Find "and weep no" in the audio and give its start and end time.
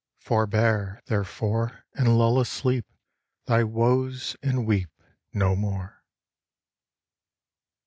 4.41-5.55